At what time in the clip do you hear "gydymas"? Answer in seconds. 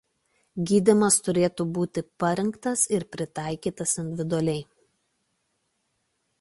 0.69-1.17